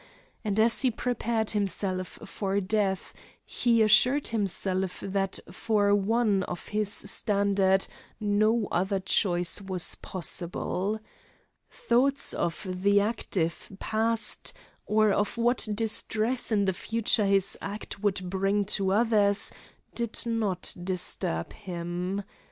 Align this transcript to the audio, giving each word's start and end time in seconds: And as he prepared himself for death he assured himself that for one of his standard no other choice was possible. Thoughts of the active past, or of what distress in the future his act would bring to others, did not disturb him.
And 0.43 0.59
as 0.59 0.81
he 0.81 0.89
prepared 0.89 1.51
himself 1.51 2.17
for 2.25 2.59
death 2.59 3.13
he 3.45 3.83
assured 3.83 4.29
himself 4.29 4.99
that 5.01 5.37
for 5.51 5.93
one 5.93 6.41
of 6.41 6.69
his 6.69 6.91
standard 6.91 7.85
no 8.19 8.67
other 8.71 8.99
choice 8.99 9.61
was 9.61 9.93
possible. 9.93 10.99
Thoughts 11.69 12.33
of 12.33 12.65
the 12.81 12.99
active 12.99 13.71
past, 13.77 14.53
or 14.87 15.11
of 15.11 15.37
what 15.37 15.67
distress 15.71 16.51
in 16.51 16.65
the 16.65 16.73
future 16.73 17.27
his 17.27 17.55
act 17.61 17.99
would 18.01 18.27
bring 18.27 18.65
to 18.73 18.93
others, 18.93 19.51
did 19.93 20.25
not 20.25 20.73
disturb 20.83 21.53
him. 21.53 22.23